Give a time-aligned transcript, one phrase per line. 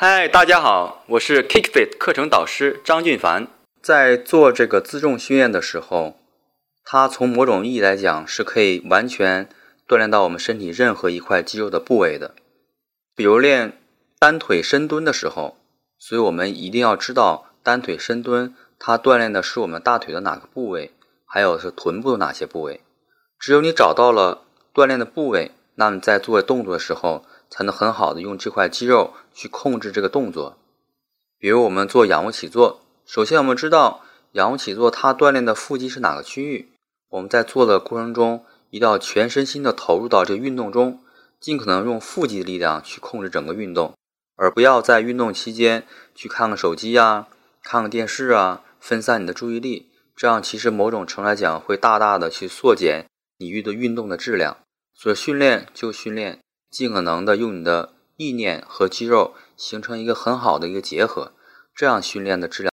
[0.00, 3.48] 嗨，大家好，我是 KickFit 课程导师张俊凡。
[3.82, 6.14] 在做这个自重训练的时候，
[6.84, 9.48] 它从某种意义来讲是可以完全
[9.88, 12.36] 锻炼到我们身体任何一块肌肉的部位的。
[13.16, 13.76] 比如练
[14.20, 15.56] 单腿深蹲的时候，
[15.98, 20.92] 所以我们一定要知道单腿深蹲它锻炼的是我们大腿的哪个部位，
[21.26, 22.82] 还有是臀部的哪些部位。
[23.40, 27.24] 只有你找到了锻炼的部位，那么在做动作的时候。
[27.50, 30.56] 才能很好的用这块肌肉去控制这个动作。
[31.38, 34.02] 比如我们做仰卧起坐，首先我们知道
[34.32, 36.72] 仰卧起坐它锻炼的腹肌是哪个区域。
[37.10, 41.00] 我们在做的过程中，一定要全身心的投入到这个运动中，
[41.40, 43.94] 尽可能用腹肌的力量去控制整个运动，
[44.36, 47.28] 而不要在运动期间去看看手机呀、
[47.62, 49.90] 看看电视啊，分散你的注意力。
[50.14, 53.06] 这样其实某种程度来讲，会大大的去缩减
[53.38, 54.58] 你运的运动的质量。
[54.92, 56.40] 所以训练就训练。
[56.70, 61.32] 尽可能的用你的意念和肌肉形成一个很好的一个结合，
[61.74, 62.72] 这样训练的质量。